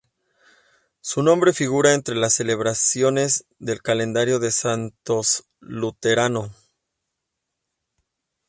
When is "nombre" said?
1.21-1.53